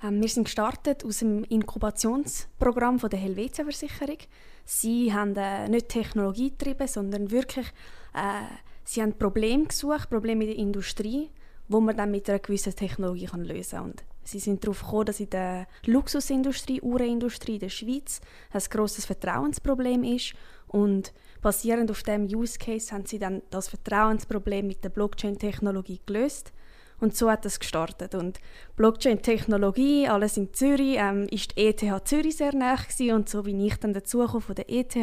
[0.04, 4.18] Ähm, wir sind gestartet aus dem Inkubationsprogramm von der Helvetia Versicherung.
[4.66, 7.68] Sie haben äh, nicht Technologie getrieben, sondern wirklich
[8.14, 8.42] äh,
[8.88, 11.30] sie haben Probleme gesucht, Probleme in der Industrie,
[11.68, 13.94] wo man dann mit einer gewissen Technologie kann lösen kann.
[14.24, 20.04] Sie sind darauf gekommen, dass in der Luxusindustrie, Uhrenindustrie in der Schweiz ein grosses Vertrauensproblem
[20.04, 20.34] ist
[20.68, 26.52] und basierend auf dem Use Case haben sie dann das Vertrauensproblem mit der Blockchain-Technologie gelöst
[27.00, 28.16] und so hat es gestartet.
[28.16, 28.40] Und
[28.76, 33.16] Blockchain-Technologie, alles in Zürich, ähm, ist die ETH Zürich sehr nah gewesen.
[33.16, 34.96] und so wie ich dann dazugekommen von der ETH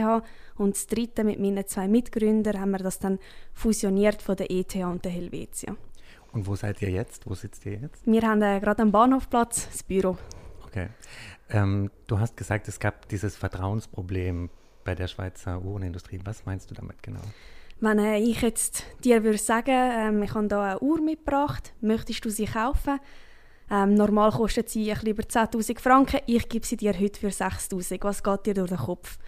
[0.56, 3.18] und das dritte mit meinen zwei Mitgründern haben wir das dann
[3.52, 5.76] fusioniert von der ETH und der Helvetia.
[6.32, 7.28] Und wo seid ihr jetzt?
[7.28, 8.04] Wo sitzt ihr jetzt?
[8.06, 10.18] Wir haben äh, gerade am Bahnhofplatz das Büro.
[10.66, 10.88] Okay.
[11.48, 14.50] Ähm, du hast gesagt, es gab dieses Vertrauensproblem
[14.84, 16.20] bei der Schweizer Uhrenindustrie.
[16.24, 17.20] Was meinst du damit genau?
[17.80, 22.24] Wenn äh, ich jetzt dir würde sagen, ähm, ich habe hier eine Uhr mitgebracht, möchtest
[22.24, 23.00] du sie kaufen?
[23.70, 27.98] Ähm, normal kostet sie ein über 10'000 Franken, ich gebe sie dir heute für 6'000.
[28.02, 29.18] Was geht dir durch den Kopf?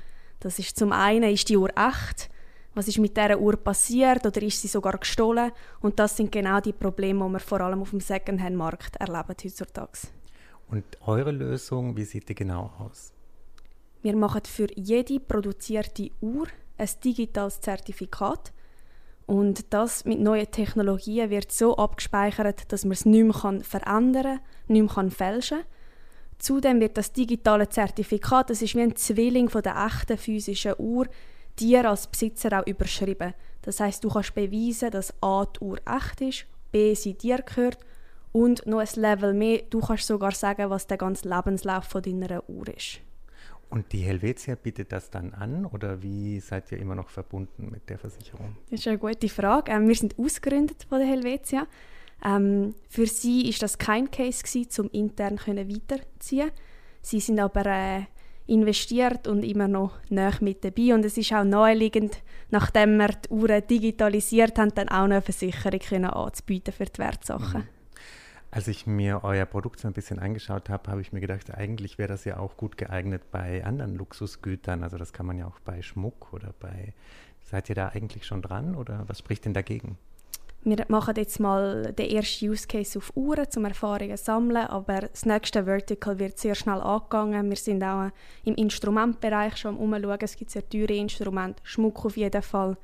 [0.40, 2.30] Das ist zum einen, ist die Uhr echt?
[2.76, 5.50] was ist mit dieser Uhr passiert oder ist sie sogar gestohlen?
[5.80, 10.08] Und das sind genau die Probleme, die wir vor allem auf dem Secondhand-Markt erleben heutzutage.
[10.68, 13.12] Und eure Lösung, wie sieht die genau aus?
[14.02, 18.52] Wir machen für jede produzierte Uhr ein digitales Zertifikat
[19.26, 24.40] und das mit neuen Technologien wird so abgespeichert, dass man es nicht mehr verändern kann,
[24.68, 25.66] nicht mehr fälschen kann.
[26.38, 31.06] Zudem wird das digitale Zertifikat, das ist wie ein Zwilling von der echten physischen Uhr,
[31.58, 33.34] dir als Besitzer auch überschrieben.
[33.62, 37.78] Das heißt, du kannst beweisen, dass A die Uhr echt ist, B sie dir gehört
[38.32, 42.48] und noch ein Level mehr, du kannst sogar sagen, was der ganze Lebenslauf von deiner
[42.48, 43.00] Uhr ist.
[43.68, 47.88] Und die Helvetia bietet das dann an oder wie seid ihr immer noch verbunden mit
[47.90, 48.56] der Versicherung?
[48.70, 49.72] Das ist eine gute Frage.
[49.72, 51.66] Ähm, wir sind ausgegründet von der Helvetia.
[52.24, 56.50] Ähm, für sie ist das kein Case gewesen, um intern können weiterziehen.
[57.02, 58.02] Sie sind aber äh,
[58.46, 60.94] investiert und immer noch näher mit dabei.
[60.94, 62.18] Und es ist auch naheliegend,
[62.50, 67.62] nachdem wir die Uhren digitalisiert haben, dann auch eine Versicherung können anzubieten für die Wertsachen.
[67.62, 67.75] Mhm.
[68.56, 71.98] Als ich mir euer Produkt so ein bisschen angeschaut habe, habe ich mir gedacht, eigentlich
[71.98, 74.82] wäre das ja auch gut geeignet bei anderen Luxusgütern.
[74.82, 76.94] Also das kann man ja auch bei Schmuck oder bei...
[77.42, 79.98] Seid ihr da eigentlich schon dran oder was spricht denn dagegen?
[80.64, 85.02] Wir machen jetzt mal den ersten Use Case auf Uhren, um Erfahrungen zu sammeln, aber
[85.02, 87.50] das nächste Vertical wird sehr schnell angegangen.
[87.50, 88.10] Wir sind auch
[88.44, 90.18] im Instrumentbereich schon am Umschauen.
[90.22, 92.78] Es gibt sehr teure Instrumente, Schmuck auf jeden Fall.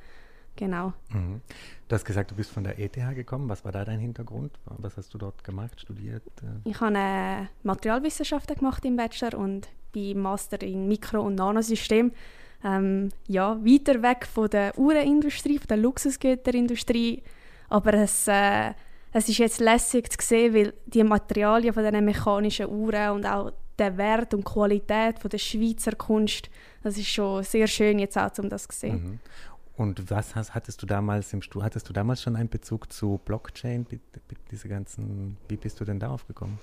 [0.57, 0.93] Genau.
[1.11, 1.41] Mhm.
[1.89, 3.49] Du hast gesagt, du bist von der ETH gekommen.
[3.49, 4.53] Was war da dein Hintergrund?
[4.67, 6.23] Was hast du dort gemacht, studiert?
[6.65, 12.13] Ich habe äh, Materialwissenschaften gemacht im Bachelor und bin Master in Mikro- und Nanosystem.
[12.65, 17.23] Ähm, ja, weiter weg von der Uhrenindustrie, von der Luxusgüterindustrie
[17.73, 18.75] aber es, äh,
[19.13, 23.51] es ist jetzt lässig zu sehen, weil die Materialien von diesen mechanischen Uhren und auch
[23.79, 26.51] der Wert und Qualität von der Schweizer Kunst,
[26.83, 29.03] das ist schon sehr schön jetzt auch, um das zu sehen.
[29.03, 29.19] Mhm.
[29.83, 33.21] Und was hast, hattest du damals im Studium, hattest du damals schon einen Bezug zu
[33.25, 33.85] Blockchain,
[34.51, 36.59] diese ganzen, wie bist du denn darauf gekommen?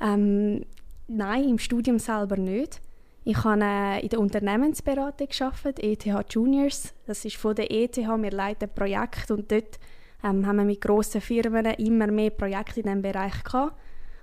[0.00, 0.64] Ähm,
[1.06, 2.80] nein, im Studium selber nicht.
[3.24, 6.94] Ich habe äh, in der Unternehmensberatung gearbeitet, ETH Juniors.
[7.06, 9.78] Das ist von der ETH, wir leiten Projekt und dort
[10.24, 13.76] ähm, haben wir mit grossen Firmen immer mehr Projekte in diesem Bereich gehabt.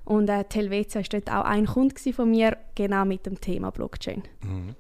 [0.06, 4.24] Und äh, Helvetia war dort auch ein Kunde von mir, genau mit dem Thema Blockchain.
[4.42, 4.76] Mhm.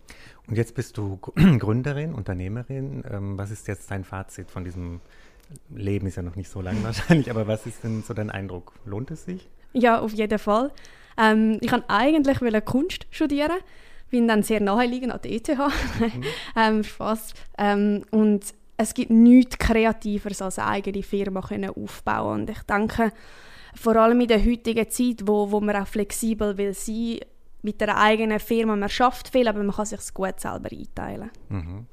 [0.47, 3.03] Und jetzt bist du Gründerin, Unternehmerin.
[3.09, 4.99] Ähm, was ist jetzt dein Fazit von diesem
[5.73, 6.07] Leben?
[6.07, 8.73] Ist ja noch nicht so lang wahrscheinlich, aber was ist denn so dein Eindruck?
[8.85, 9.49] Lohnt es sich?
[9.73, 10.71] Ja, auf jeden Fall.
[11.17, 13.57] Ähm, ich wollte eigentlich Kunst studieren,
[14.09, 15.47] bin dann sehr naheliegend an der ETH.
[15.47, 16.23] Mhm.
[16.55, 17.33] ähm, Spaß.
[17.57, 18.45] Ähm, und
[18.77, 23.11] es gibt nichts Kreativeres als eine eigene Firma können aufbauen und ich denke,
[23.75, 27.19] vor allem in der heutigen Zeit, wo, wo man auch flexibel will sein
[27.63, 31.31] mit der eigenen Firma, man schafft viel, aber man kann sich es gut selber einteilen.
[31.49, 31.87] Mhm.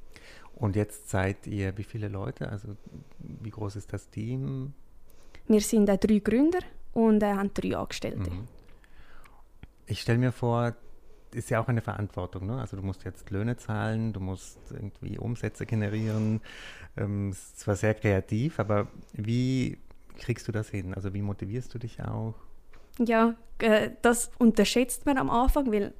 [0.56, 2.50] Und jetzt seid ihr wie viele Leute?
[2.50, 2.76] Also
[3.19, 4.75] wie groß ist das Team?
[5.46, 6.58] Wir sind äh, drei Gründer
[6.93, 8.31] und äh, haben drei Angestellte.
[8.31, 8.46] Mhm.
[9.87, 10.75] Ich stelle mir vor,
[11.32, 12.46] ist ja auch eine Verantwortung.
[12.46, 12.61] Ne?
[12.61, 16.40] Also du musst jetzt Löhne zahlen, du musst irgendwie Umsätze generieren.
[16.96, 19.78] Ähm, ist zwar sehr kreativ, aber wie
[20.19, 20.94] kriegst du das hin?
[20.94, 22.34] Also wie motivierst du dich auch?
[23.05, 25.94] Ja, äh, das unterschätzt man am Anfang, weil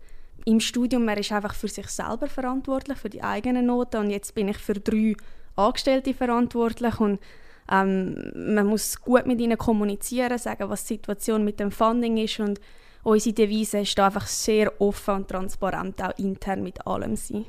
[0.45, 3.97] im Studium man ist einfach für sich selber verantwortlich, für die eigenen Noten.
[3.99, 5.15] Und jetzt bin ich für drei
[5.57, 6.99] Angestellte verantwortlich.
[7.01, 7.21] Und
[7.71, 12.41] ähm, man muss gut mit ihnen kommunizieren, sagen, was die Situation mit dem Funding ist.
[12.41, 12.61] Und
[13.03, 17.47] unsere Devise ist da einfach sehr offen und transparent, auch intern mit allem sein.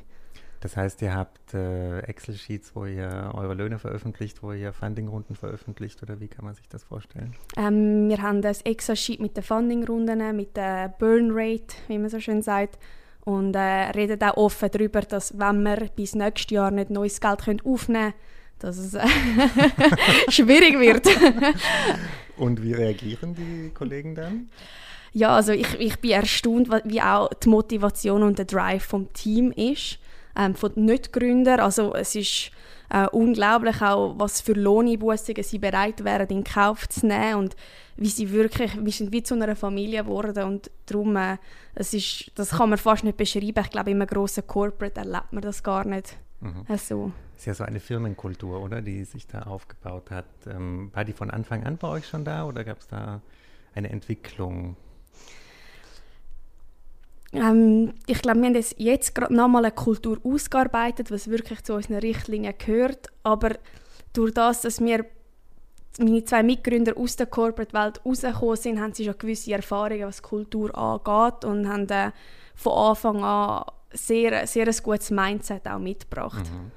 [0.62, 6.00] Das heißt, ihr habt äh, Excel-Sheets, wo ihr eure Löhne veröffentlicht, wo ihr Funding-Runden veröffentlicht
[6.04, 7.34] oder wie kann man sich das vorstellen?
[7.56, 12.42] Ähm, wir haben das Excel-Sheet mit den Funding-Runden, mit der Burn-Rate, wie man so schön
[12.42, 12.78] sagt,
[13.24, 17.40] und äh, reden auch offen darüber, dass wenn wir bis nächstes Jahr nicht neues Geld
[17.40, 18.14] können aufnehmen können,
[18.60, 19.04] dass es äh,
[20.30, 21.08] schwierig wird.
[22.36, 24.48] und wie reagieren die Kollegen dann?
[25.12, 29.50] Ja, also ich, ich bin erstaunt, wie auch die Motivation und der Drive vom Team
[29.50, 29.98] ist,
[30.36, 31.60] ähm, von Nicht-Gründern.
[31.60, 32.50] Also es ist
[32.90, 37.56] äh, unglaublich auch, was für Lohneinbußungen sie bereit wären, in Kauf zu nehmen und
[37.96, 41.38] wie sie wirklich, wir sind wie zu einer Familie geworden und darum, äh,
[41.74, 43.62] es ist, das kann man fast nicht beschreiben.
[43.64, 46.64] Ich glaube, in einem grossen Corporate erlebt man das gar nicht mhm.
[46.66, 46.72] so.
[46.72, 47.12] Also.
[47.36, 50.26] ist ja so eine Firmenkultur, oder, die sich da aufgebaut hat.
[50.46, 53.22] Ähm, war die von Anfang an bei euch schon da oder gab es da
[53.74, 54.76] eine Entwicklung?
[57.32, 61.74] Ähm, ich glaube, wir haben das jetzt gerade nochmal eine Kultur ausgearbeitet, was wirklich zu
[61.74, 63.08] unseren Richtlinien gehört.
[63.22, 63.52] Aber
[64.12, 65.06] durch das, dass wir
[65.98, 70.76] meine zwei Mitgründer aus der Corporate-Welt rausgekommen sind, haben sie schon gewisse Erfahrungen, was Kultur
[70.76, 72.12] angeht und haben äh,
[72.54, 76.50] von Anfang an sehr, sehr ein gutes Mindset auch mitgebracht.
[76.50, 76.70] Mhm.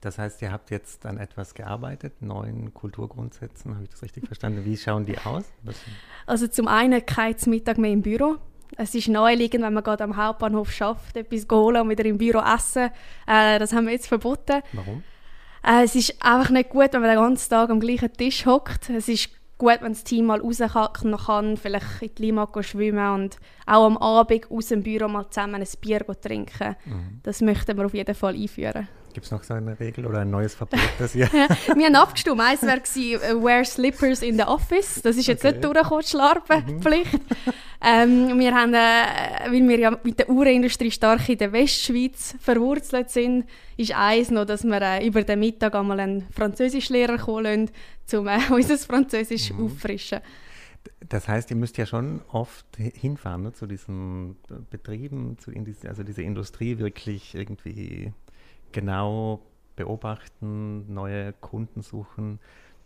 [0.00, 4.64] Das heißt, ihr habt jetzt an etwas gearbeitet, neuen Kulturgrundsätzen, habe ich das richtig verstanden?
[4.64, 5.44] Wie schauen die aus?
[6.26, 8.38] Also zum einen kein Mittag mehr im Büro.
[8.76, 12.40] Es ist naheliegend, wenn man gerade am Hauptbahnhof schafft, etwas holen und wieder im Büro
[12.40, 12.90] essen.
[13.26, 14.62] Äh, das haben wir jetzt verboten.
[14.72, 15.02] Warum?
[15.64, 18.90] Äh, es ist einfach nicht gut, wenn man den ganzen Tag am gleichen Tisch hockt.
[18.90, 23.14] Es ist gut, wenn das Team mal raus kann, kann vielleicht in die Lima schwimmen
[23.14, 23.36] und
[23.66, 26.76] auch am Abend aus dem Büro mal zusammen ein Bier trinken.
[26.84, 27.20] Mhm.
[27.22, 28.88] Das möchten wir auf jeden Fall einführen.
[29.12, 31.30] Gibt es noch so eine Regel oder ein neues Verbot, das ihr...
[31.32, 32.40] wir haben abgestimmt.
[32.40, 35.02] Eins wäre uh, «Wear slippers in the office».
[35.02, 35.52] Das ist jetzt okay.
[35.52, 37.12] nicht durchgekommen, Schlarpenpflicht.
[37.12, 37.52] Mhm.
[37.82, 43.10] ähm, wir haben, äh, weil wir ja mit der Uhrenindustrie stark in der Westschweiz verwurzelt
[43.10, 43.44] sind,
[43.76, 47.68] ist eins noch, dass wir äh, über den Mittag einmal einen Französischlehrer kommen
[48.10, 49.66] lassen, um äh, unser Französisch mhm.
[49.66, 50.20] auffrischen.
[51.08, 54.36] Das heißt, ihr müsst ja schon oft hinfahren ne, zu diesen
[54.70, 58.12] Betrieben, zu in diese, also diese Industrie wirklich irgendwie
[58.72, 59.40] genau
[59.76, 62.38] beobachten, neue Kunden suchen.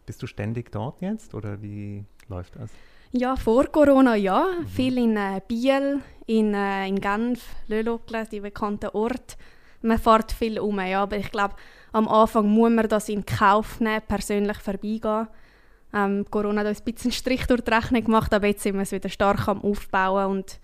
[0.05, 2.71] Bist du ständig dort jetzt oder wie läuft das?
[3.13, 4.47] Ja, vor Corona ja.
[4.61, 4.67] Mhm.
[4.67, 9.37] Viel in äh, Biel, in, äh, in Genf, Lölokle, die bekannten Orte.
[9.83, 11.55] Man fährt viel um, ja, aber ich glaube,
[11.93, 15.29] am Anfang muss man das in Kauf nehmen, persönlich vorbeigehen.
[15.95, 18.83] Ähm, Corona hat uns ein bisschen Strich durch die Rechnung gemacht, aber jetzt sind wir
[18.83, 20.61] es wieder stark am Aufbauen und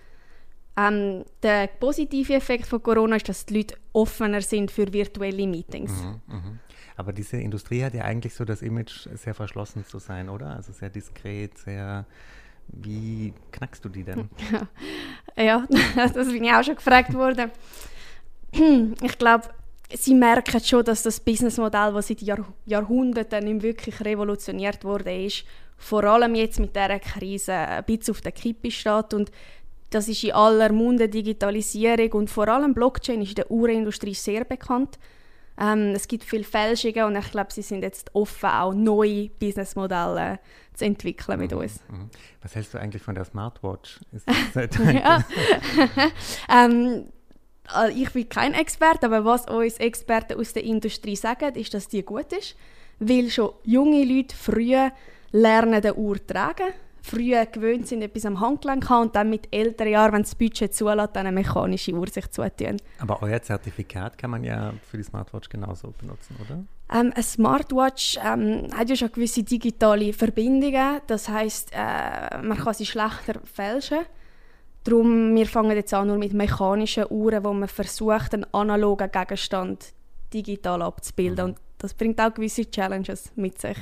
[0.76, 5.92] ähm, der positive Effekt von Corona ist, dass die Leute offener sind für virtuelle Meetings.
[5.92, 6.42] Mhm, mh.
[6.96, 10.54] Aber diese Industrie hat ja eigentlich so das Image, sehr verschlossen zu sein, oder?
[10.56, 12.06] Also sehr diskret, sehr.
[12.68, 14.28] Wie knackst du die denn?
[15.36, 15.66] ja,
[15.96, 17.50] das bin ich auch schon gefragt worden.
[19.02, 19.48] Ich glaube,
[19.94, 25.44] sie merken schon, dass das Businessmodell, das seit Jahr Jahrhunderten nicht wirklich revolutioniert wurde, ist,
[25.78, 29.32] vor allem jetzt mit dieser Krise ein bisschen auf der Kippe steht und
[29.94, 34.44] das ist in aller Munde Digitalisierung und vor allem Blockchain ist in der Uhrenindustrie sehr
[34.44, 34.98] bekannt.
[35.60, 40.38] Ähm, es gibt viele Fälschungen und ich glaube, sie sind jetzt offen, auch neue Businessmodelle
[40.74, 41.80] zu entwickeln mit mhm, uns.
[41.90, 42.08] Mhm.
[42.40, 44.00] Was hältst du eigentlich von der Smartwatch?
[46.48, 47.04] ähm,
[47.76, 51.88] äh, ich bin kein Experte, aber was uns Experten aus der Industrie sagen, ist, dass
[51.88, 52.56] die gut ist,
[52.98, 54.74] weil schon junge Leute früh
[55.32, 56.72] lernen, die Uhr tragen
[57.02, 60.74] früher gewöhnt sind, etwas am Handgelenk haben und dann mit älteren Jahren, wenn das Budget
[60.74, 62.76] zulässt, eine mechanische Uhr sich zutun.
[63.00, 66.64] Aber euer Zertifikat kann man ja für die Smartwatch genauso benutzen, oder?
[66.92, 71.00] Ähm, eine Smartwatch ähm, hat ja schon gewisse digitale Verbindungen.
[71.06, 74.00] Das heißt, äh, man kann sie schlechter fälschen.
[74.84, 79.92] Darum, wir fangen jetzt an nur mit mechanischen Uhren, wo man versucht, einen analogen Gegenstand
[80.34, 81.44] digital abzubilden.
[81.46, 81.50] Mhm.
[81.52, 83.76] Und das bringt auch gewisse Challenges mit sich.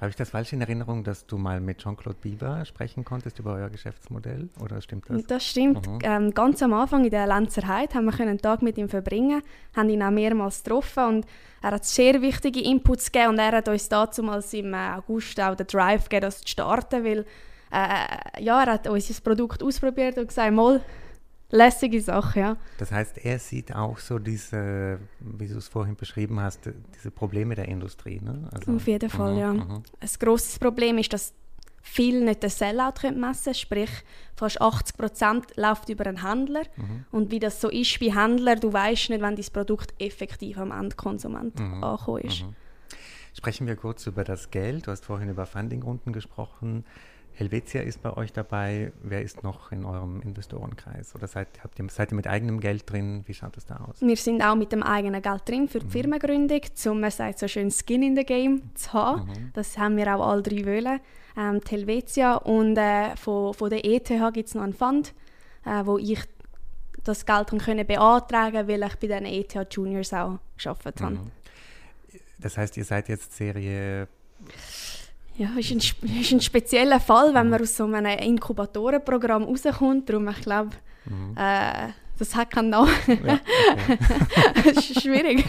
[0.00, 3.54] Habe ich das falsch in Erinnerung, dass du mal mit Jean-Claude Bieber sprechen konntest über
[3.54, 4.48] euer Geschäftsmodell?
[4.62, 5.24] Oder stimmt das?
[5.24, 5.88] Das stimmt.
[5.88, 5.98] Mhm.
[6.02, 9.42] Ähm, ganz am Anfang in der Lenzer Heide haben wir einen Tag mit ihm verbringen,
[9.74, 11.26] haben ihn auch mehrmals getroffen und
[11.62, 15.56] er hat sehr wichtige Inputs gegeben und er hat uns damals im äh, August auch
[15.56, 17.26] den Drive gegeben, das zu starten, weil
[17.72, 20.80] äh, ja, er hat unser Produkt ausprobiert und gesagt, mal,
[21.50, 22.56] lässige Sache, ja.
[22.78, 26.60] Das heißt, er sieht auch so diese, wie du es vorhin beschrieben hast,
[26.94, 28.20] diese Probleme der Industrie.
[28.20, 28.48] Ne?
[28.52, 29.52] Also, Auf jeden Fall, uh ja.
[29.52, 31.32] Uh Ein grosses Problem ist, dass
[31.80, 33.90] viele nicht den Sellout messen können, sprich
[34.36, 36.64] fast 80 Prozent läuft über einen Händler.
[36.76, 37.04] Mhm.
[37.10, 40.70] Und wie das so ist bei Händlern, du weißt nicht, wann dein Produkt effektiv am
[40.70, 41.82] Endkonsument mhm.
[41.82, 42.44] angekommen ist.
[42.44, 42.54] Mhm.
[43.34, 44.86] Sprechen wir kurz über das Geld.
[44.86, 46.84] Du hast vorhin über Fundingrunden gesprochen.
[47.38, 48.92] Helvetia ist bei euch dabei.
[49.00, 51.14] Wer ist noch in eurem Investorenkreis?
[51.14, 53.22] Oder seid, habt ihr, seid ihr mit eigenem Geld drin?
[53.26, 54.00] Wie schaut das da aus?
[54.00, 55.90] Wir sind auch mit dem eigenen Geld drin für die mhm.
[55.90, 59.26] Firmengründung, um, man sagt so schön, Skin in the Game zu haben.
[59.26, 59.50] Mhm.
[59.54, 60.98] Das haben wir auch alle drei wollen.
[61.36, 65.14] Ähm, die Helvetia und äh, von, von der ETH gibt es noch einen Fund,
[65.64, 66.20] äh, wo ich
[67.04, 71.14] das Geld können beantragen weil ich bei den ETH Juniors auch gearbeitet habe.
[71.14, 71.30] Mhm.
[72.40, 74.08] Das heißt, ihr seid jetzt Serie
[75.38, 80.08] ja, ist ein, ist ein spezieller Fall, wenn man aus so einem Inkubatorenprogramm rauskommt.
[80.08, 80.70] Darum, ich glaube,
[81.04, 81.36] mhm.
[81.36, 82.90] äh, das hat keinen Namen.
[83.06, 83.38] Ja,
[83.72, 83.98] okay.
[84.74, 85.44] das ist schwierig.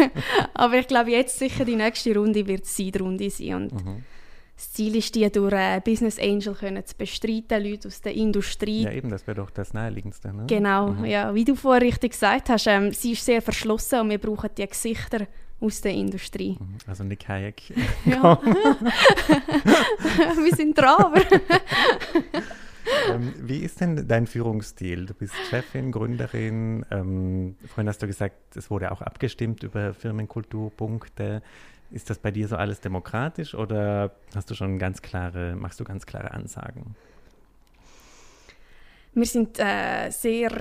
[0.53, 3.55] Aber ich glaube, jetzt sicher die nächste Runde wird die Seed-Runde sein.
[3.55, 4.03] Und mhm.
[4.55, 8.83] Das Ziel ist, die durch äh, Business Angel können zu bestreiten, Leute aus der Industrie.
[8.83, 10.35] Ja, eben, das wäre doch das Naheliegendste.
[10.35, 10.43] Ne?
[10.47, 11.05] Genau, mhm.
[11.05, 11.33] ja.
[11.33, 14.67] Wie du vorher richtig gesagt hast, ähm, sie ist sehr verschlossen und wir brauchen die
[14.67, 15.25] Gesichter
[15.61, 16.57] aus der Industrie.
[16.59, 16.77] Mhm.
[16.87, 17.73] Also Nick Hayek.
[18.05, 18.39] Ja.
[20.43, 21.21] Wir sind dran, aber
[23.09, 25.05] ähm, wie ist denn dein Führungsstil?
[25.05, 26.85] Du bist Chefin, Gründerin.
[26.91, 31.41] Ähm, vorhin hast du gesagt, es wurde auch abgestimmt über Firmenkulturpunkte.
[31.91, 35.83] Ist das bei dir so alles demokratisch oder hast du schon ganz klare, machst du
[35.83, 36.95] ganz klare Ansagen?
[39.13, 40.51] Wir sind äh, sehr,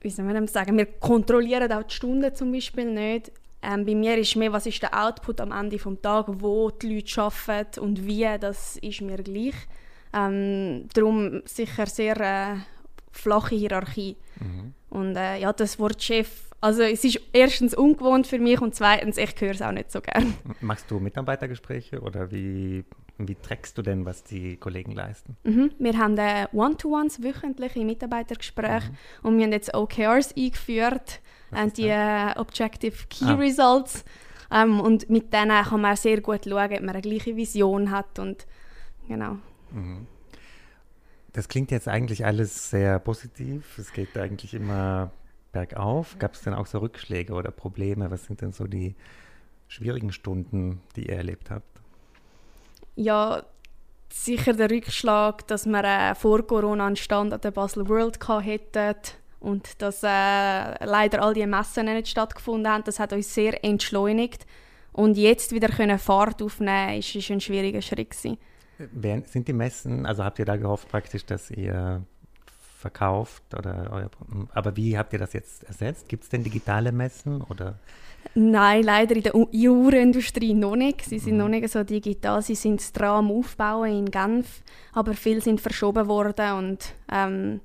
[0.00, 3.32] wie soll man sagen, wir kontrollieren auch die Stunden zum Beispiel nicht.
[3.66, 6.94] Ähm, bei mir ist mehr, was ist der Output am Ende des Tages, wo die
[6.94, 9.54] Leute arbeiten und wie, das ist mir gleich.
[10.12, 12.56] Ähm, darum sicher sehr äh,
[13.10, 14.16] flache Hierarchie.
[14.38, 14.72] Mhm.
[14.88, 19.18] Und äh, ja, das Wort Chef, also es ist erstens ungewohnt für mich und zweitens,
[19.18, 20.34] ich höre es auch nicht so gern.
[20.60, 22.84] Machst du Mitarbeitergespräche oder wie,
[23.18, 25.36] wie trägst du denn, was die Kollegen leisten?
[25.44, 25.70] Mhm.
[25.78, 29.28] Wir haben äh, One-to-Ones, wöchentliche Mitarbeitergespräche mhm.
[29.28, 31.20] und wir haben jetzt OKRs eingeführt
[31.52, 33.34] äh, die äh, Objective Key ah.
[33.34, 34.04] Results.
[34.50, 38.18] Ähm, und mit denen kann man sehr gut schauen, ob man eine gleiche Vision hat.
[38.18, 38.46] Und,
[39.08, 39.38] genau.
[39.72, 40.06] Mhm.
[41.32, 43.76] Das klingt jetzt eigentlich alles sehr positiv.
[43.78, 45.10] Es geht eigentlich immer
[45.52, 46.18] bergauf.
[46.18, 48.10] Gab es denn auch so Rückschläge oder Probleme?
[48.10, 48.94] Was sind denn so die
[49.68, 51.75] schwierigen Stunden, die ihr erlebt habt?
[52.96, 53.42] Ja,
[54.12, 58.94] sicher der Rückschlag, dass wir äh, vor Corona einen Stand an der Basel World hätten
[59.40, 64.46] und dass äh, leider all die Messen nicht stattgefunden haben, das hat uns sehr entschleunigt.
[64.92, 68.38] Und jetzt wieder können Fahrt aufnehmen, ist, ist ein schwieriger Schritt gewesen.
[68.78, 72.02] Wer, sind die Messen, also habt ihr da gehofft praktisch, dass ihr
[72.78, 74.10] verkauft oder euer,
[74.52, 76.08] aber wie habt ihr das jetzt ersetzt?
[76.08, 77.78] Gibt es denn digitale Messen oder?
[78.34, 81.04] Nein, leider in der Uhrenindustrie noch nicht.
[81.04, 81.38] Sie sind mhm.
[81.38, 82.42] noch nicht so digital.
[82.42, 87.60] Sie sind dran am Aufbauen in Genf, aber viele sind verschoben worden und ähm,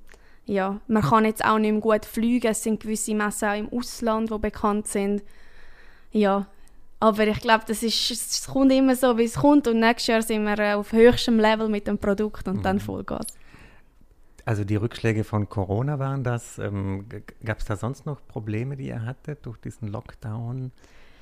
[0.45, 2.47] ja, man kann jetzt auch nicht mehr gut fliegen.
[2.47, 5.23] Es sind gewisse Messen auch im Ausland, die bekannt sind.
[6.11, 6.47] Ja,
[6.99, 9.67] aber ich glaube, das ist, es kommt immer so, wie es kommt.
[9.67, 12.63] Und nächstes Jahr sind wir äh, auf höchstem Level mit dem Produkt und mhm.
[12.63, 13.27] dann Vollgas.
[14.45, 16.57] Also die Rückschläge von Corona waren das.
[16.57, 17.05] Ähm,
[17.43, 20.71] Gab es da sonst noch Probleme, die ihr hattet durch diesen Lockdown?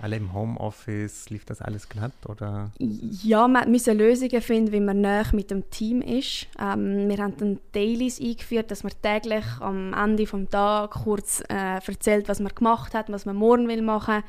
[0.01, 2.13] alle im Homeoffice, lief das alles glatt?
[2.27, 2.71] Oder?
[2.77, 6.47] Ja, wir müssen Lösungen finden, wie man näher mit dem Team ist.
[6.57, 11.79] Ähm, wir haben dann Dailies eingeführt, dass man täglich am Ende des Tages kurz äh,
[11.85, 14.23] erzählt, was man gemacht hat, was man morgen will machen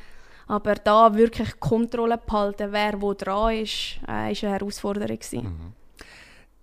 [0.47, 5.19] aber da wirklich Kontrolle behalten, wer wo dran ist, äh, ist eine Herausforderung.
[5.33, 5.73] Mhm.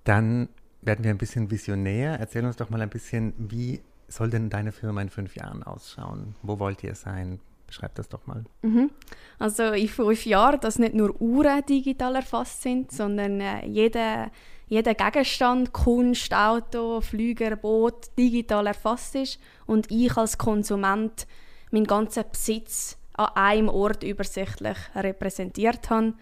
[0.03, 0.49] Dann
[0.87, 2.19] werden wir ein bisschen visionär.
[2.19, 6.35] Erzähl uns doch mal ein bisschen, wie soll denn deine Firma in fünf Jahren ausschauen?
[6.41, 7.39] Wo wollt ihr sein?
[7.67, 8.45] Beschreib das doch mal.
[8.61, 8.89] Mhm.
[9.37, 14.31] Also in fünf Jahren, dass nicht nur Uhren digital erfasst sind, sondern äh, jeder,
[14.67, 21.27] jeder Gegenstand, Kunst, Auto, Flüger, Boot digital erfasst ist und ich als Konsument
[21.71, 26.13] meinen ganzen Besitz an einem Ort übersichtlich repräsentiert habe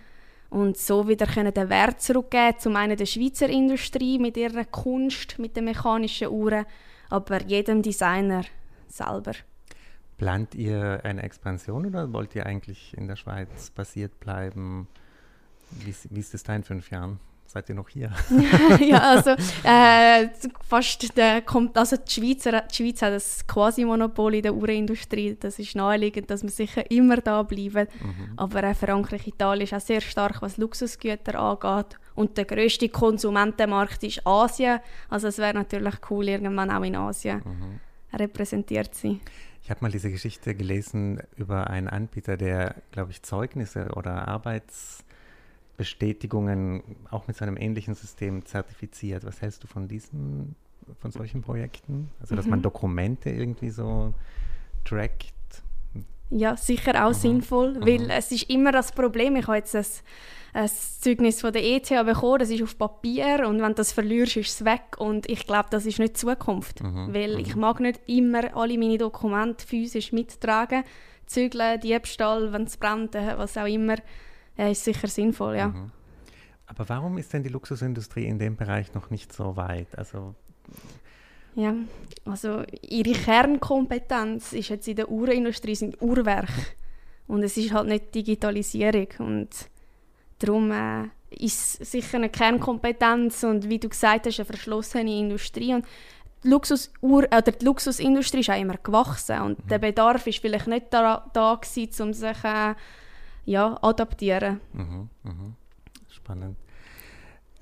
[0.55, 5.37] und so wieder können den Wert zurückgeben zum einen der Schweizer Industrie mit ihrer Kunst,
[5.37, 6.65] mit den mechanischen Uhren,
[7.09, 8.43] aber jedem Designer
[8.87, 9.33] selber.
[10.17, 14.87] Plant ihr eine Expansion oder wollt ihr eigentlich in der Schweiz basiert bleiben?
[15.71, 17.19] Wie, wie ist es da in fünf Jahren?
[17.45, 18.11] Seid ihr noch hier?
[18.81, 19.31] ja, also
[19.63, 20.29] äh,
[20.67, 25.37] fast der kommt, also die, Schweizer, die Schweiz hat das Quasi-Monopol in der Uhrenindustrie.
[25.39, 27.87] Das ist naheliegend, dass wir sicher immer da bleiben.
[28.01, 28.33] Mhm.
[28.35, 31.97] Aber äh, Frankreich, Italien ist auch sehr stark, was Luxusgüter angeht.
[32.15, 34.79] Und der größte Konsumentenmarkt ist Asien.
[35.09, 37.41] Also es wäre natürlich cool, irgendwann auch in Asien.
[37.45, 37.79] Mhm
[38.15, 39.19] repräsentiert sie.
[39.63, 44.27] Ich habe mal diese Geschichte gelesen über einen Anbieter, der, glaube ich, Zeugnisse oder
[45.75, 49.25] Arbeitsbestätigungen auch mit so einem ähnlichen System zertifiziert.
[49.25, 50.55] Was hältst du von diesen,
[50.99, 52.09] von solchen Projekten?
[52.21, 52.51] Also, dass mhm.
[52.51, 54.13] man Dokumente irgendwie so
[54.83, 55.33] trackt?
[56.29, 57.13] Ja, sicher auch mhm.
[57.13, 58.09] sinnvoll, weil mhm.
[58.09, 59.85] es ist immer das Problem, ich habe jetzt ein
[60.53, 60.69] ein
[61.01, 64.51] Zeugnis von der ETH bekommen, das ist auf Papier und wenn du das verlierst, ist
[64.51, 67.13] es weg und ich glaube, das ist nicht die Zukunft, mhm.
[67.13, 67.39] weil mhm.
[67.41, 70.85] ich mag nicht immer alle meine Dokumente physisch mittragen,
[71.25, 73.97] Zügeln, Diebstahl, wenn es brennt, äh, was auch immer,
[74.57, 75.67] äh, ist sicher sinnvoll, ja.
[75.69, 75.91] Mhm.
[76.67, 79.97] Aber warum ist denn die Luxusindustrie in dem Bereich noch nicht so weit?
[79.97, 80.33] Also
[81.55, 81.73] ja,
[82.25, 86.51] also ihre Kernkompetenz ist jetzt in der Uhrenindustrie sind Uhrwerke
[87.27, 89.69] und es ist halt nicht Digitalisierung und
[90.39, 95.73] Darum äh, ist es sicher eine Kernkompetenz und wie du gesagt hast, eine verschlossene Industrie.
[95.73, 95.85] Und
[96.43, 99.67] die, Luxus oder die Luxusindustrie ist auch immer gewachsen und mhm.
[99.67, 102.75] der Bedarf ist vielleicht nicht da, da gewesen, um sich äh,
[103.45, 104.59] ja, adaptieren.
[104.73, 105.55] Mhm, mhm.
[106.09, 106.57] Spannend.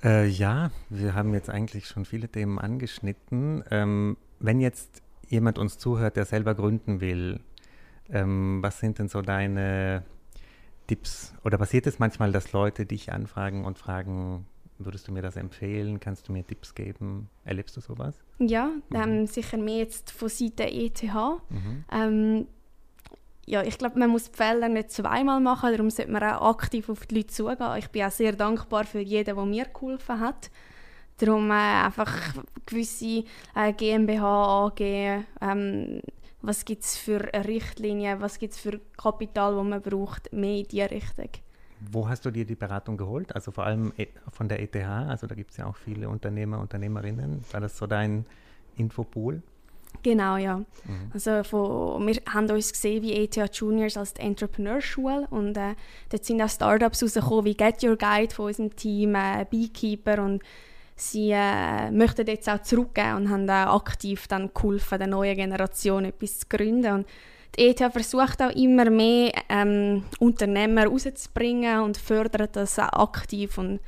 [0.04, 3.64] Äh, ja, wir haben jetzt eigentlich schon viele Themen angeschnitten.
[3.72, 7.40] Ähm, wenn jetzt jemand uns zuhört, der selber gründen will,
[8.10, 10.04] ähm, was sind denn so deine
[10.88, 11.34] Tipps?
[11.44, 14.46] Oder passiert es manchmal, dass Leute dich anfragen und fragen,
[14.78, 16.00] würdest du mir das empfehlen?
[16.00, 17.30] Kannst du mir Tipps geben?
[17.46, 18.16] Erlebst du sowas?
[18.40, 18.96] Ja, mhm.
[18.96, 21.04] ähm, sicher mehr jetzt von Seite ETH.
[21.04, 21.86] Mhm.
[21.92, 22.48] Ähm,
[23.46, 26.90] ja, ich glaube, man muss die Fehler nicht zweimal machen, darum sollte man auch aktiv
[26.90, 27.78] auf die Leute zugehen.
[27.78, 30.50] Ich bin auch sehr dankbar für jeden, der mir geholfen hat.
[31.18, 32.12] Darum äh, einfach
[32.66, 33.24] gewisse
[33.56, 36.02] äh, GmbH, AG, ähm,
[36.42, 40.68] was gibt es für Richtlinien, was gibt es für Kapital, das man braucht, mehr in
[40.68, 41.30] diese Richtung.
[41.92, 43.36] Wo hast du dir die Beratung geholt?
[43.36, 46.60] Also vor allem e, von der ETH, also da gibt es ja auch viele Unternehmer,
[46.60, 47.44] Unternehmerinnen.
[47.52, 48.26] War das so dein
[48.78, 49.42] Infopool?
[50.02, 50.58] Genau, ja.
[50.58, 50.66] Mhm.
[51.14, 55.76] Also von, wir haben uns gesehen wie ETH Juniors als Entrepreneurschule und äh,
[56.10, 60.42] dort sind auch Startups rausgekommen wie Get Your Guide von unserem Team, äh, Beekeeper und
[60.96, 66.06] sie äh, möchten jetzt auch zurückgehen und haben auch aktiv dann geholfen, der neuen Generation
[66.06, 66.94] etwas zu gründen.
[66.94, 67.08] Und
[67.58, 73.58] die ETH versucht auch immer mehr ähm, Unternehmer rauszubringen und fördert das auch aktiv.
[73.58, 73.80] Und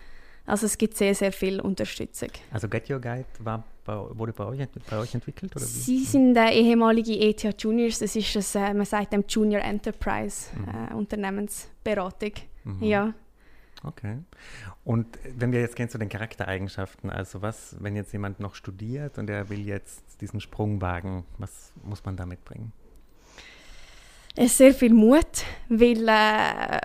[0.45, 2.29] also es gibt sehr, sehr viel Unterstützung.
[2.51, 5.55] Also Get Your Guide war bei, wurde bei euch, bei euch entwickelt?
[5.55, 5.69] Oder wie?
[5.69, 10.49] Sie sind äh, ehemalige ETH Juniors, das ist ein, äh, man sagt dem Junior Enterprise
[10.57, 10.67] mhm.
[10.67, 12.31] äh, Unternehmensberatung.
[12.63, 12.83] Mhm.
[12.83, 13.13] Ja.
[13.83, 14.17] Okay.
[14.83, 19.17] Und wenn wir jetzt gehen zu den Charaktereigenschaften, also was, wenn jetzt jemand noch studiert
[19.17, 22.71] und er will jetzt diesen Sprung wagen, was muss man da mitbringen?
[24.37, 26.79] Es ist sehr viel Mut, weil äh,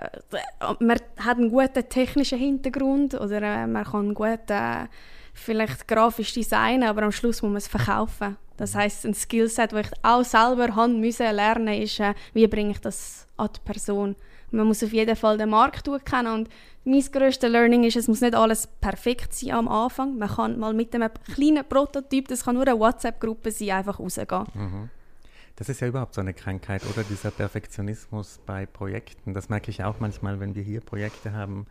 [0.79, 4.85] man hat einen guten technischen Hintergrund oder äh, man kann gut äh,
[5.33, 8.37] vielleicht grafisch designen, aber am Schluss muss man es verkaufen.
[8.57, 12.71] Das heißt, ein Skillset, das ich auch selber haben müssen lernen, ist, äh, wie bringe
[12.71, 14.15] ich das an die Person.
[14.51, 16.49] Man muss auf jeden Fall den Markt kennen und
[16.83, 20.17] mein grösstes Learning ist, es muss nicht alles perfekt sein am Anfang.
[20.17, 24.45] Man kann mal mit einem kleinen Prototyp, das kann nur eine WhatsApp-Gruppe sein, einfach rausgehen.
[24.53, 24.89] Mhm.
[25.55, 27.03] Das ist ja überhaupt so eine Krankheit, oder?
[27.03, 29.33] Dieser Perfektionismus bei Projekten.
[29.33, 31.67] Das merke ich auch manchmal, wenn wir hier Projekte haben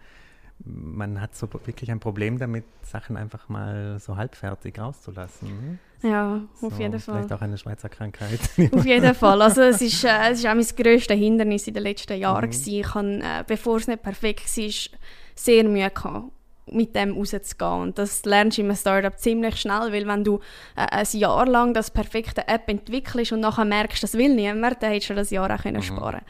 [0.64, 5.78] man hat so wirklich ein Problem damit, Sachen einfach mal so halbfertig rauszulassen.
[6.02, 7.16] Ja, auf so, jeden Fall.
[7.16, 8.40] Vielleicht auch eine Schweizer Krankheit.
[8.72, 9.42] auf jeden Fall.
[9.42, 12.50] Also es ist, äh, es ist auch mein grösstes Hindernis in den letzten Jahren.
[12.50, 12.62] Mhm.
[12.66, 14.98] Ich habe, äh, bevor es nicht perfekt war,
[15.34, 16.32] sehr Mühe gehabt,
[16.66, 17.82] mit dem rauszugehen.
[17.82, 20.40] Und das lernst du im Startup ziemlich schnell, weil wenn du
[20.76, 24.92] äh, ein Jahr lang das perfekte App entwickelst und nachher merkst, das will niemand, dann
[24.92, 25.82] hättest du das Jahr auch mhm.
[25.82, 26.24] sparen können.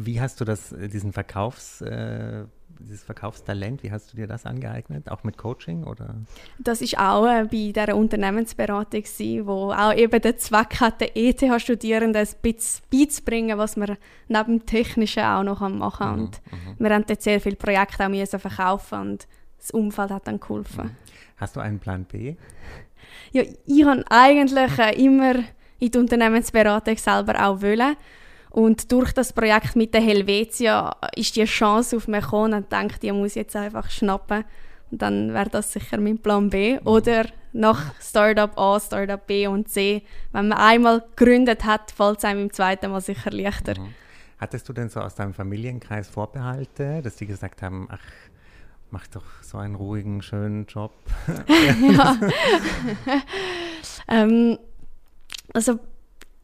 [0.00, 1.80] Wie hast du das, äh, diesen Verkaufs...
[1.80, 2.44] Äh,
[2.80, 5.10] dieses Verkaufstalent, wie hast du dir das angeeignet?
[5.10, 6.14] Auch mit Coaching oder?
[6.58, 12.24] Das ist auch äh, bei dieser Unternehmensberatung gewesen, wo auch eben der Zweck hatte, ETH-Studierenden
[12.24, 13.96] ein bisschen beizubringen, was man
[14.28, 16.16] neben dem Technischen auch noch machen kann.
[16.16, 16.84] Mhm, und mhm.
[16.84, 20.84] wir haben dort sehr viele Projekte auch müssen verkaufen und das Umfeld hat dann geholfen.
[20.84, 20.96] Mhm.
[21.36, 22.36] Hast du einen Plan B?
[23.32, 25.34] Ja, ich habe eigentlich äh, immer
[25.78, 27.96] in die Unternehmensberatung selber auch wollen.
[28.50, 32.98] Und durch das Projekt mit der Helvetia ist die Chance auf mich gekommen und denke,
[32.98, 34.44] die muss ich jetzt einfach schnappen.
[34.90, 36.78] Und dann wäre das sicher mein Plan B.
[36.84, 40.02] Oder nach Startup A, Startup B und C.
[40.32, 43.78] Wenn man einmal gegründet hat, fällt es einem im zweiten Mal sicher leichter.
[43.78, 43.94] Mhm.
[44.38, 47.98] Hattest du denn so aus deinem Familienkreis Vorbehalte, dass die gesagt haben, ach,
[48.90, 50.92] mach doch so einen ruhigen, schönen Job?
[51.48, 52.16] ja.
[54.08, 54.58] ähm,
[55.52, 55.80] also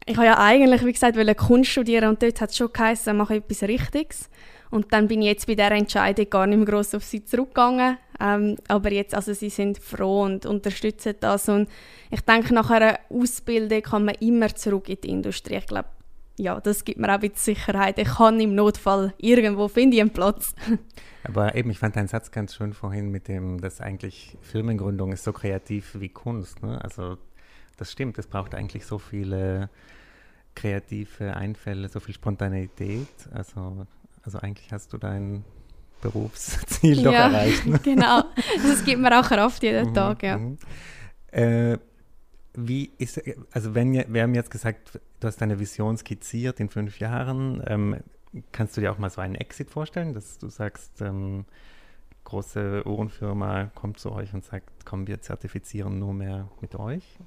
[0.07, 3.37] ich habe ja eigentlich, wie gesagt, Kunst studieren und dort hat es schon geheißen, mache
[3.37, 4.29] etwas Richtiges.
[4.71, 7.97] Und dann bin ich jetzt bei dieser Entscheidung gar nicht mehr gross auf sie zurückgegangen.
[8.21, 11.49] Ähm, aber jetzt, also sie sind froh und unterstützen das.
[11.49, 11.69] Und
[12.11, 15.57] ich denke, nach einer Ausbildung kann man immer zurück in die Industrie.
[15.57, 15.89] Ich glaube,
[16.37, 17.99] ja, das gibt mir auch ein bisschen Sicherheit.
[17.99, 20.55] Ich kann im Notfall irgendwo finde ich einen Platz.
[21.23, 25.25] Aber eben, ich fand deinen Satz ganz schön vorhin mit dem, dass eigentlich Firmengründung ist
[25.25, 26.63] so kreativ wie Kunst.
[26.63, 26.83] Ne?
[26.83, 27.17] Also
[27.77, 29.69] das stimmt, es braucht eigentlich so viele
[30.55, 33.09] kreative Einfälle, so viel Spontaneität.
[33.33, 33.87] Also,
[34.23, 35.45] also eigentlich hast du dein
[36.01, 37.67] Berufsziel doch ja, erreicht.
[37.67, 37.79] Ne?
[37.83, 38.25] genau.
[38.63, 40.39] Das gibt mir auch Kraft jeden mhm, Tag, ja.
[40.39, 40.59] Mhm.
[41.33, 41.79] Äh,
[42.57, 47.01] wie ist, also wenn wir haben jetzt gesagt, du hast deine Vision skizziert in fünf
[47.01, 47.63] Jahren.
[47.67, 47.97] Ähm,
[48.53, 51.47] kannst du dir auch mal so einen Exit vorstellen, dass du sagst, ähm,
[52.25, 57.19] große Uhrenfirma kommt zu euch und sagt, komm, wir zertifizieren nur mehr mit euch?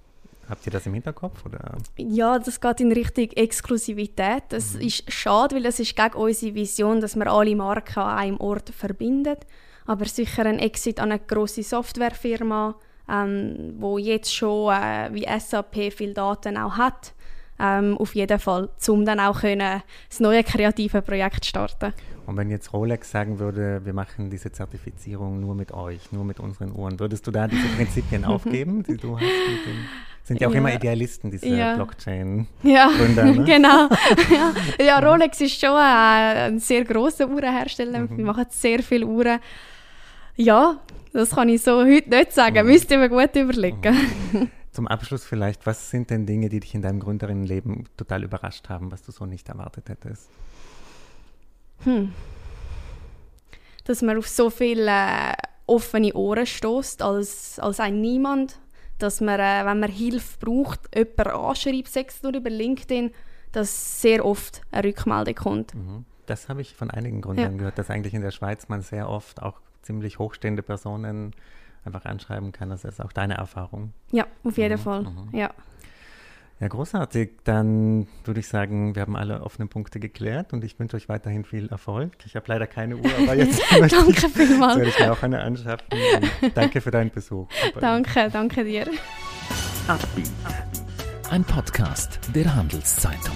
[0.49, 1.45] Habt ihr das im Hinterkopf?
[1.45, 1.77] Oder?
[1.97, 4.43] Ja, das geht in Richtung Exklusivität.
[4.49, 4.81] Das mhm.
[4.81, 8.69] ist schade, weil das ist gegen unsere Vision, dass wir alle Marken an einem Ort
[8.69, 9.35] verbinden.
[9.85, 12.75] Aber sicher ein Exit an eine grosse Softwarefirma,
[13.09, 17.13] ähm, wo jetzt schon äh, wie SAP viele Daten auch hat.
[17.59, 21.93] Ähm, auf jeden Fall, um dann auch können, das neue kreative Projekt starten.
[22.27, 26.39] Und wenn jetzt Rolex sagen würde, wir machen diese Zertifizierung nur mit euch, nur mit
[26.39, 29.25] unseren Uhren, würdest du da diese Prinzipien aufgeben, die du hast?
[30.27, 30.57] Sind ja auch ja.
[30.57, 31.75] immer Idealisten, diese ja.
[31.75, 32.47] Blockchain-Gründer.
[33.23, 33.43] Ja, ne?
[33.45, 33.87] genau.
[34.29, 34.53] ja.
[34.77, 34.99] ja.
[34.99, 37.99] Rolex ist schon ein, sehr grosser Uhrenhersteller.
[37.99, 38.17] Mhm.
[38.17, 39.39] Wir machen sehr viele Uhren.
[40.35, 40.81] Ja,
[41.13, 42.65] das kann ich so heute nicht sagen.
[42.65, 42.73] Mhm.
[42.73, 43.95] Müsste ich mir gut überlegen.
[44.33, 44.51] Mhm.
[44.73, 48.91] Zum Abschluss vielleicht, was sind denn Dinge, die dich in deinem Gründerinnenleben total überrascht haben,
[48.91, 50.27] was du so nicht erwartet hättest?
[51.85, 52.11] Hm.
[53.85, 55.33] Dass man auf so viele äh,
[55.67, 58.59] offene Ohren stößt als, als ein Niemand
[58.99, 63.11] dass man, äh, wenn man Hilfe braucht, jemanden anschreibt, sechs nur über LinkedIn,
[63.51, 65.75] dass sehr oft eine Rückmeldung kommt.
[65.75, 66.05] Mhm.
[66.25, 67.57] Das habe ich von einigen Gründern ja.
[67.57, 71.33] gehört, dass eigentlich in der Schweiz man sehr oft auch ziemlich hochstehende Personen
[71.85, 72.69] einfach anschreiben kann.
[72.69, 73.93] Das ist auch deine Erfahrung.
[74.11, 74.83] Ja, auf jeden mhm.
[74.83, 75.03] Fall.
[75.03, 75.29] Mhm.
[75.31, 75.51] Ja.
[76.59, 77.31] Ja, großartig.
[77.43, 81.45] Dann würde ich sagen, wir haben alle offenen Punkte geklärt und ich wünsche euch weiterhin
[81.45, 82.13] viel Erfolg.
[82.25, 85.87] Ich habe leider keine Uhr, aber jetzt danke ich, soll ich mir auch eine anschaffen.
[86.55, 87.47] Danke für deinen Besuch.
[87.79, 88.87] danke, danke dir.
[91.29, 93.35] Ein Podcast der Handelszeitung.